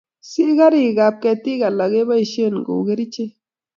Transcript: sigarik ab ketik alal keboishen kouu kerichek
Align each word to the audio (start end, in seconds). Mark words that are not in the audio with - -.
sigarik 0.29 0.97
ab 1.07 1.15
ketik 1.23 1.61
alal 1.67 1.91
keboishen 1.95 2.53
kouu 2.65 2.83
kerichek 2.87 3.31